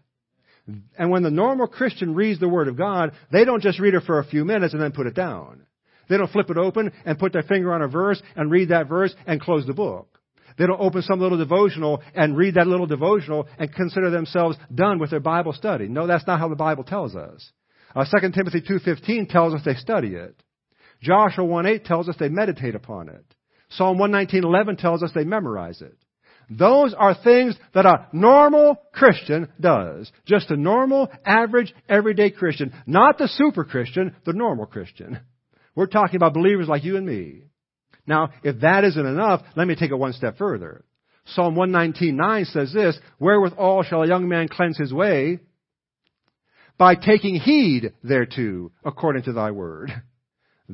[0.98, 4.04] And when the normal Christian reads the Word of God, they don't just read it
[4.06, 5.64] for a few minutes and then put it down.
[6.10, 8.90] They don't flip it open and put their finger on a verse and read that
[8.90, 10.20] verse and close the book.
[10.58, 15.00] They don't open some little devotional and read that little devotional and consider themselves done
[15.00, 15.88] with their Bible study.
[15.88, 17.52] No, that's not how the Bible tells us.
[17.96, 20.36] Uh, 2 Timothy 2.15 tells us they study it.
[21.02, 23.26] Joshua 1.8 tells us they meditate upon it.
[23.70, 25.98] Psalm 119.11 tells us they memorize it.
[26.58, 30.12] Those are things that a normal Christian does.
[30.26, 32.74] Just a normal, average, everyday Christian.
[32.86, 35.20] Not the super Christian, the normal Christian.
[35.76, 37.44] We're talking about believers like you and me.
[38.06, 40.84] Now, if that isn't enough, let me take it one step further.
[41.28, 45.40] Psalm 119.9 says this, Wherewithal shall a young man cleanse his way?
[46.78, 49.92] By taking heed thereto, according to thy word.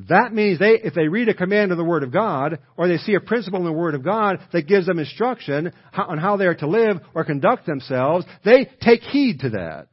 [0.08, 2.98] That means they, if they read a command of the Word of God, or they
[2.98, 6.46] see a principle in the Word of God that gives them instruction on how they
[6.46, 9.88] are to live or conduct themselves, they take heed to that.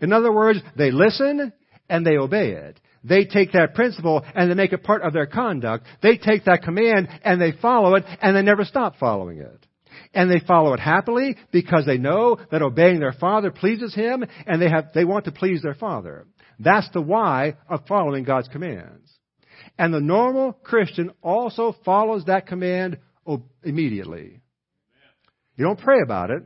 [0.00, 1.52] In other words, they listen
[1.88, 2.80] and they obey it.
[3.04, 5.86] They take that principle and they make it part of their conduct.
[6.02, 9.66] They take that command and they follow it and they never stop following it.
[10.14, 14.60] And they follow it happily because they know that obeying their father pleases him and
[14.60, 16.26] they have, they want to please their father.
[16.58, 19.17] That's the why of following God's commands.
[19.78, 22.98] And the normal Christian also follows that command
[23.62, 24.40] immediately.
[25.56, 26.42] You don't pray about it.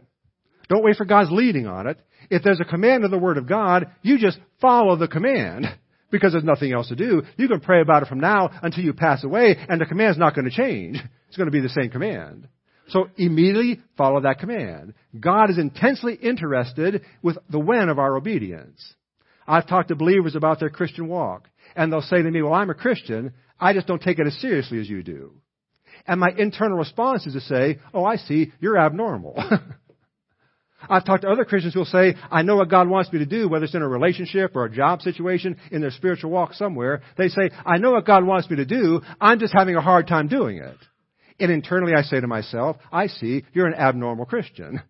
[0.68, 1.98] Don't wait for God's leading on it.
[2.30, 5.66] If there's a command of the Word of God, you just follow the command
[6.10, 7.22] because there's nothing else to do.
[7.36, 10.34] You can pray about it from now until you pass away and the command's not
[10.34, 11.02] going to change.
[11.28, 12.48] It's going to be the same command.
[12.88, 14.94] So immediately follow that command.
[15.18, 18.94] God is intensely interested with the when of our obedience.
[19.46, 22.70] I've talked to believers about their Christian walk and they'll say to me, well, I'm
[22.70, 23.32] a Christian.
[23.58, 25.34] I just don't take it as seriously as you do.
[26.06, 29.36] And my internal response is to say, oh, I see, you're abnormal.
[30.88, 33.26] I've talked to other Christians who will say, I know what God wants me to
[33.26, 37.02] do, whether it's in a relationship or a job situation, in their spiritual walk somewhere.
[37.16, 40.08] They say, I know what God wants me to do, I'm just having a hard
[40.08, 40.76] time doing it.
[41.38, 44.82] And internally I say to myself, I see, you're an abnormal Christian.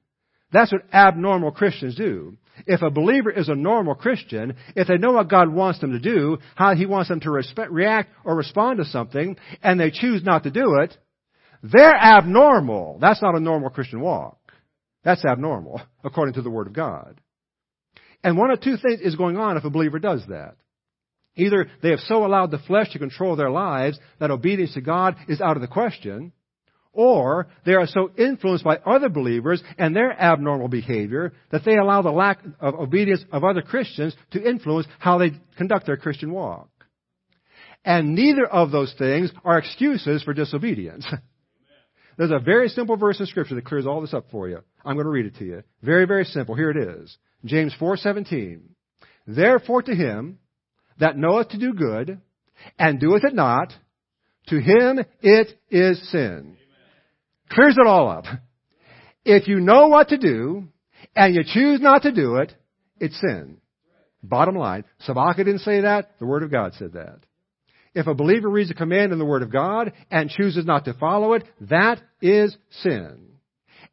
[0.52, 2.36] That's what abnormal Christians do.
[2.66, 5.98] If a believer is a normal Christian, if they know what God wants them to
[5.98, 10.22] do, how He wants them to respect, react or respond to something, and they choose
[10.22, 10.96] not to do it,
[11.62, 12.98] they're abnormal.
[13.01, 14.38] That's not a normal Christian walk.
[15.05, 17.20] That's abnormal, according to the Word of God.
[18.25, 20.57] And one of two things is going on if a believer does that.
[21.35, 25.16] Either they have so allowed the flesh to control their lives that obedience to God
[25.29, 26.33] is out of the question,
[26.92, 32.02] or they are so influenced by other believers and their abnormal behavior that they allow
[32.02, 36.68] the lack of obedience of other Christians to influence how they conduct their Christian walk.
[37.85, 41.07] And neither of those things are excuses for disobedience.
[42.18, 44.59] There's a very simple verse in Scripture that clears all this up for you.
[44.85, 45.62] I'm going to read it to you.
[45.83, 46.55] Very, very simple.
[46.55, 47.16] Here it is.
[47.44, 48.61] James 4:17.
[49.26, 50.38] Therefore to him
[50.98, 52.20] that knoweth to do good
[52.78, 53.72] and doeth it not,
[54.48, 56.57] to him it is sin.
[57.54, 58.24] Clears it all up.
[59.24, 60.68] If you know what to do
[61.14, 62.52] and you choose not to do it,
[62.98, 63.58] it's sin.
[64.22, 64.84] Bottom line.
[65.06, 66.12] Slavocka didn't say that.
[66.18, 67.20] The Word of God said that.
[67.94, 70.94] If a believer reads a command in the Word of God and chooses not to
[70.94, 73.28] follow it, that is sin.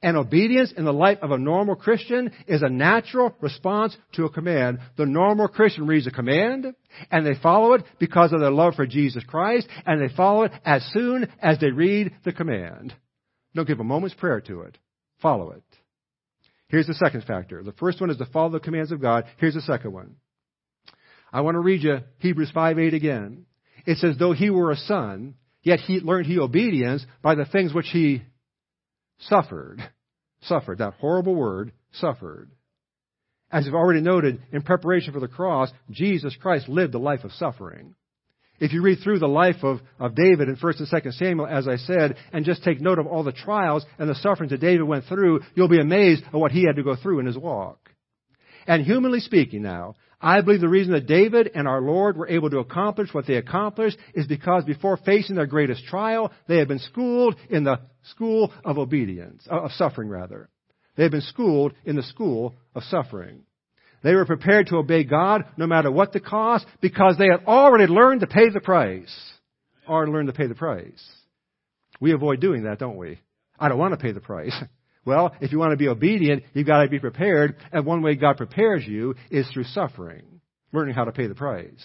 [0.01, 4.29] And obedience in the life of a normal Christian is a natural response to a
[4.29, 4.79] command.
[4.95, 6.67] The normal Christian reads a command
[7.11, 10.53] and they follow it because of their love for Jesus Christ and they follow it
[10.63, 12.93] as soon as they read the command.
[13.55, 14.77] Don't give a moment's prayer to it.
[15.21, 15.63] Follow it.
[16.67, 17.63] Here's the second factor.
[17.63, 19.25] The first one is to follow the commands of God.
[19.37, 20.15] Here's the second one.
[21.33, 23.45] I want to read you Hebrews 5 8 again.
[23.85, 27.73] It says, though he were a son, yet he learned he obedience by the things
[27.73, 28.21] which he
[29.19, 29.81] suffered.
[30.43, 30.77] Suffered.
[30.77, 32.51] That horrible word, suffered.
[33.51, 37.31] As you've already noted, in preparation for the cross, Jesus Christ lived a life of
[37.33, 37.95] suffering.
[38.59, 41.67] If you read through the life of, of David in 1st and 2nd Samuel, as
[41.67, 44.83] I said, and just take note of all the trials and the sufferings that David
[44.83, 47.89] went through, you'll be amazed at what he had to go through in his walk.
[48.67, 52.49] And humanly speaking now, I believe the reason that David and our Lord were able
[52.49, 56.79] to accomplish what they accomplished is because before facing their greatest trial, they had been
[56.79, 60.49] schooled in the school of obedience, uh, of suffering rather.
[60.97, 63.43] They had been schooled in the school of suffering.
[64.03, 67.85] They were prepared to obey God no matter what the cost because they had already
[67.85, 69.13] learned to pay the price.
[69.87, 71.03] Already learned to pay the price.
[71.99, 73.19] We avoid doing that, don't we?
[73.59, 74.55] I don't want to pay the price.
[75.05, 77.55] Well, if you want to be obedient, you've got to be prepared.
[77.71, 81.83] And one way God prepares you is through suffering, learning how to pay the price.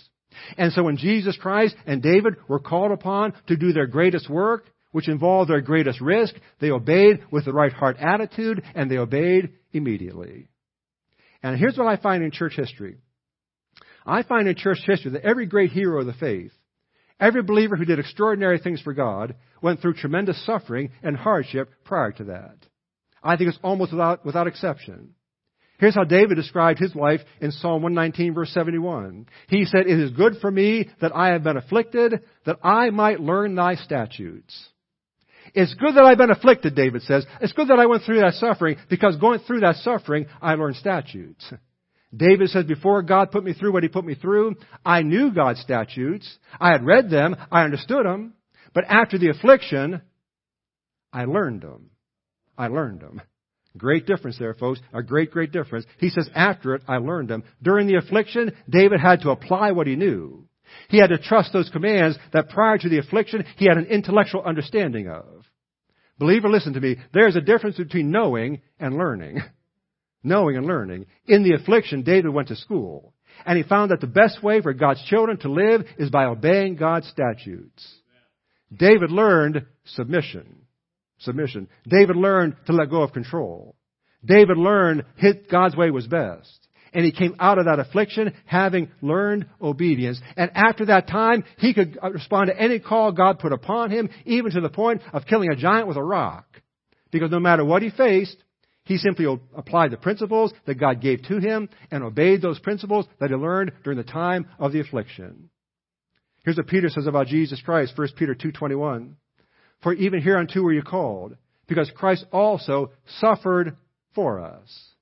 [0.59, 4.66] And so when Jesus Christ and David were called upon to do their greatest work,
[4.92, 9.50] which involved their greatest risk, they obeyed with the right heart attitude and they obeyed
[9.72, 10.48] immediately.
[11.44, 12.96] And here's what I find in church history.
[14.07, 16.52] I find in church history that every great hero of the faith,
[17.20, 22.12] every believer who did extraordinary things for God, went through tremendous suffering and hardship prior
[22.12, 22.57] to that.
[23.22, 25.11] I think it's almost without, without exception.
[25.78, 29.26] Here's how David described his life in Psalm 119 verse 71.
[29.48, 33.20] He said, It is good for me that I have been afflicted, that I might
[33.20, 34.70] learn thy statutes.
[35.54, 37.24] It's good that I've been afflicted, David says.
[37.40, 40.76] It's good that I went through that suffering, because going through that suffering, I learned
[40.76, 41.52] statutes.
[42.14, 45.60] David says, before God put me through what he put me through, I knew God's
[45.60, 46.38] statutes.
[46.60, 47.36] I had read them.
[47.50, 48.34] I understood them.
[48.72, 50.02] But after the affliction,
[51.12, 51.90] I learned them.
[52.58, 53.20] I learned them.
[53.76, 54.80] Great difference there, folks.
[54.92, 55.86] A great, great difference.
[55.98, 57.42] He says, after it, I learned them.
[57.62, 60.46] During the affliction, David had to apply what he knew.
[60.88, 64.42] He had to trust those commands that prior to the affliction, he had an intellectual
[64.42, 65.34] understanding of.
[66.18, 66.96] Believer, listen to me.
[67.12, 69.42] There's a difference between knowing and learning.
[70.22, 71.07] knowing and learning.
[71.27, 73.14] In the affliction, David went to school.
[73.44, 76.77] And he found that the best way for God's children to live is by obeying
[76.77, 77.85] God's statutes.
[78.72, 80.64] David learned submission
[81.24, 81.68] submission.
[81.88, 83.74] David learned to let go of control.
[84.24, 85.05] David learned
[85.50, 86.68] God's way was best.
[86.94, 90.20] And he came out of that affliction having learned obedience.
[90.37, 94.52] And after that time, he could respond to any call God put upon him, even
[94.52, 96.46] to the point of killing a giant with a rock.
[97.11, 98.37] Because no matter what he faced,
[98.85, 99.26] he simply
[99.57, 103.72] applied the principles that God gave to him and obeyed those principles that he learned
[103.83, 105.50] during the time of the affliction.
[106.44, 109.14] Here's what Peter says about Jesus Christ, 1 Peter 2.21.
[109.83, 113.76] For even hereunto were you called, because Christ also suffered
[114.14, 114.93] for us,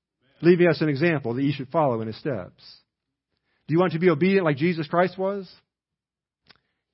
[0.43, 2.63] leaving us an example that you should follow in his steps.
[3.67, 5.51] Do you want to be obedient like Jesus Christ was?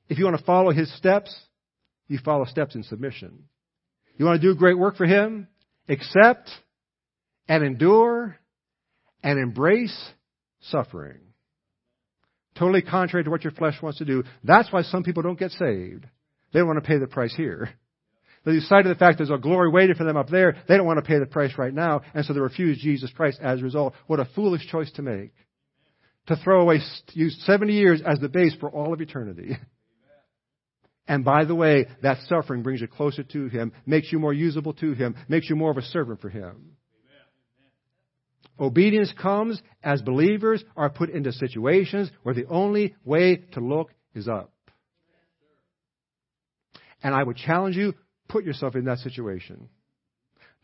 [0.08, 1.34] If you want to follow his steps,
[2.06, 3.44] you follow steps in submission.
[4.16, 5.48] You want to do great work for him?
[5.88, 6.50] Accept
[7.48, 8.36] and endure
[9.22, 9.96] and embrace
[10.60, 11.20] suffering.
[12.58, 14.24] Totally contrary to what your flesh wants to do.
[14.42, 16.06] That's why some people don't get saved.
[16.52, 17.70] They don't want to pay the price here.
[18.48, 20.56] They lose sight of the fact there's a glory waiting for them up there.
[20.66, 23.38] They don't want to pay the price right now, and so they refuse Jesus Christ
[23.42, 23.92] as a result.
[24.06, 25.34] What a foolish choice to make.
[26.28, 26.80] To throw away,
[27.12, 29.58] use 70 years as the base for all of eternity.
[31.10, 34.74] And by the way, that suffering brings you closer to Him, makes you more usable
[34.74, 36.72] to Him, makes you more of a servant for Him.
[38.60, 44.28] Obedience comes as believers are put into situations where the only way to look is
[44.28, 44.52] up.
[47.02, 47.94] And I would challenge you
[48.28, 49.68] put yourself in that situation.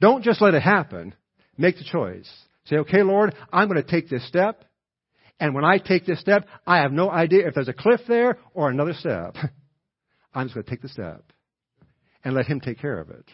[0.00, 1.14] Don't just let it happen.
[1.56, 2.30] Make the choice.
[2.66, 4.64] Say, okay, Lord, I'm going to take this step.
[5.40, 8.38] And when I take this step, I have no idea if there's a cliff there
[8.54, 9.36] or another step.
[10.34, 11.24] I'm just going to take the step
[12.24, 13.24] and let Him take care of it.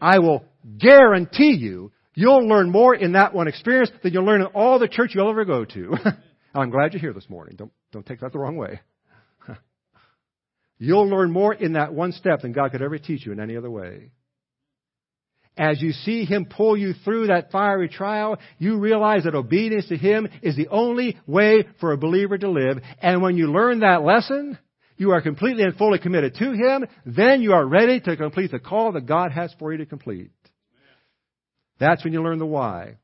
[0.00, 0.44] I will
[0.78, 4.88] guarantee you, you'll learn more in that one experience than you'll learn in all the
[4.88, 5.96] church you'll ever go to.
[6.54, 7.56] I'm glad you're here this morning.
[7.56, 8.80] Don't, don't take that the wrong way.
[10.84, 13.56] You'll learn more in that one step than God could ever teach you in any
[13.56, 14.10] other way.
[15.56, 19.96] As you see Him pull you through that fiery trial, you realize that obedience to
[19.96, 22.78] Him is the only way for a believer to live.
[23.00, 24.58] And when you learn that lesson,
[24.96, 28.58] you are completely and fully committed to Him, then you are ready to complete the
[28.58, 30.32] call that God has for you to complete.
[31.78, 32.96] That's when you learn the why.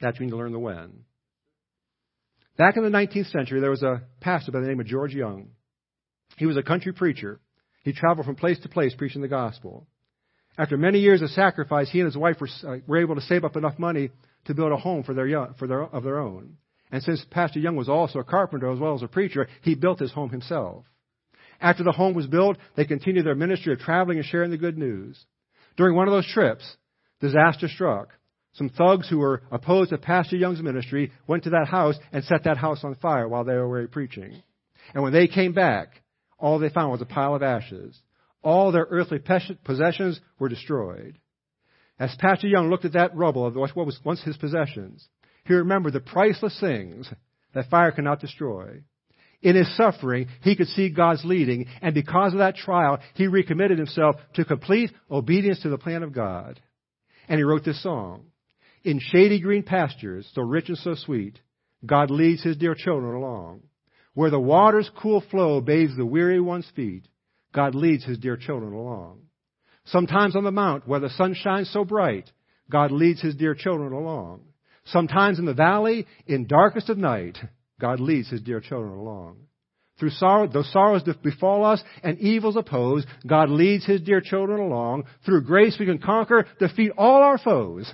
[0.00, 1.00] That's when you learn the when.
[2.56, 5.48] Back in the 19th century, there was a pastor by the name of George Young.
[6.40, 7.38] He was a country preacher.
[7.84, 9.86] He traveled from place to place preaching the gospel.
[10.56, 13.44] After many years of sacrifice, he and his wife were, uh, were able to save
[13.44, 14.08] up enough money
[14.46, 16.56] to build a home for their, young, for their, of their own.
[16.90, 19.98] And since Pastor Young was also a carpenter as well as a preacher, he built
[19.98, 20.86] his home himself.
[21.60, 24.78] After the home was built, they continued their ministry of traveling and sharing the good
[24.78, 25.22] news.
[25.76, 26.64] During one of those trips,
[27.20, 28.14] disaster struck.
[28.54, 32.44] Some thugs who were opposed to Pastor Young's ministry went to that house and set
[32.44, 34.42] that house on fire while they were preaching.
[34.94, 35.99] And when they came back,
[36.40, 37.98] all they found was a pile of ashes.
[38.42, 39.20] All their earthly
[39.64, 41.18] possessions were destroyed.
[41.98, 45.06] As Pastor Young looked at that rubble of what was once his possessions,
[45.44, 47.12] he remembered the priceless things
[47.54, 48.82] that fire cannot destroy.
[49.42, 53.78] In his suffering, he could see God's leading, and because of that trial, he recommitted
[53.78, 56.60] himself to complete obedience to the plan of God.
[57.28, 58.24] And he wrote this song.
[58.84, 61.38] In shady green pastures, so rich and so sweet,
[61.84, 63.62] God leads his dear children along.
[64.20, 67.08] Where the water's cool flow bathes the weary one's feet,
[67.54, 69.20] God leads his dear children along.
[69.86, 72.30] Sometimes on the mount where the sun shines so bright,
[72.70, 74.42] God leads his dear children along.
[74.84, 77.38] Sometimes in the valley, in darkest of night,
[77.80, 79.38] God leads his dear children along.
[79.98, 85.04] Through sorrow, though sorrows befall us and evils oppose, God leads his dear children along.
[85.24, 87.90] Through grace we can conquer, defeat all our foes.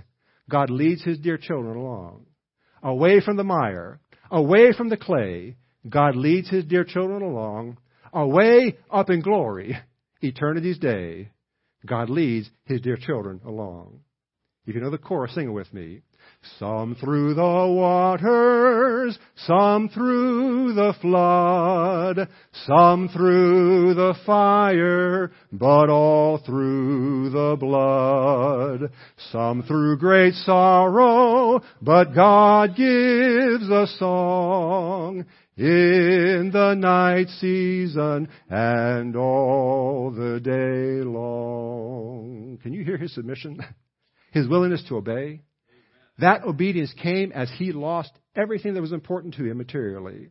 [0.51, 2.27] God leads his dear children along.
[2.83, 5.55] Away from the mire, away from the clay,
[5.89, 7.79] God leads his dear children along,
[8.13, 9.77] away up in glory,
[10.23, 11.31] eternity's day.
[11.85, 14.01] God leads his dear children along.
[14.65, 16.01] You can know the chorus, sing it with me.
[16.59, 22.29] Some through the waters, some through the flood,
[22.67, 28.91] some through the fire, but all through the blood.
[29.31, 35.27] Some through great sorrow, but God gives a song
[35.57, 42.59] in the night season and all the day long.
[42.63, 43.61] Can you hear his submission?
[44.33, 45.41] His willingness to obey?
[46.19, 50.29] That obedience came as he lost everything that was important to him materially.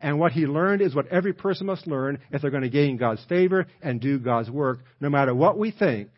[0.00, 2.96] And what he learned is what every person must learn if they're going to gain
[2.96, 6.08] God's favor and do God's work, no matter what we think,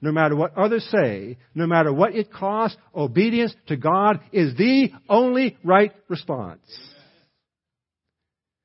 [0.00, 4.90] no matter what others say, no matter what it costs, obedience to God is the
[5.08, 6.60] only right response.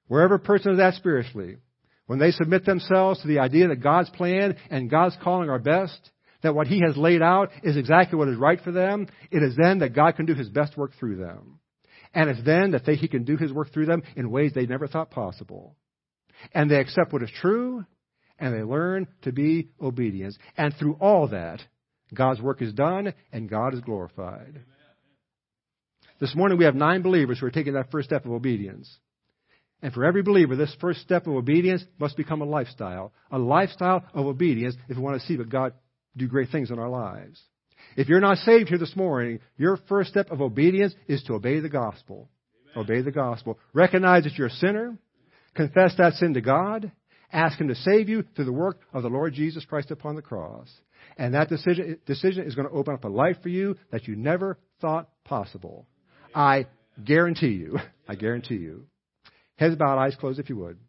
[0.09, 1.57] Wherever a person is at spiritually,
[2.07, 6.09] when they submit themselves to the idea that God's plan and God's calling are best,
[6.41, 9.55] that what He has laid out is exactly what is right for them, it is
[9.55, 11.59] then that God can do His best work through them.
[12.11, 14.65] And it's then that they, He can do His work through them in ways they
[14.65, 15.75] never thought possible.
[16.55, 17.85] And they accept what is true,
[18.39, 20.35] and they learn to be obedient.
[20.57, 21.61] And through all that,
[22.11, 24.61] God's work is done, and God is glorified.
[26.19, 28.89] This morning we have nine believers who are taking that first step of obedience.
[29.81, 33.13] And for every believer, this first step of obedience must become a lifestyle.
[33.31, 35.73] A lifestyle of obedience if we want to see what God
[36.17, 37.41] do great things in our lives.
[37.95, 41.59] If you're not saved here this morning, your first step of obedience is to obey
[41.59, 42.29] the gospel.
[42.75, 42.83] Amen.
[42.83, 43.57] Obey the gospel.
[43.73, 44.97] Recognize that you're a sinner.
[45.55, 46.91] Confess that sin to God.
[47.31, 50.21] Ask Him to save you through the work of the Lord Jesus Christ upon the
[50.21, 50.69] cross.
[51.17, 54.15] And that decision, decision is going to open up a life for you that you
[54.15, 55.87] never thought possible.
[56.35, 56.67] I
[57.03, 57.79] guarantee you.
[58.07, 58.85] I guarantee you.
[59.59, 60.79] Heads bowed, eyes closed if you would.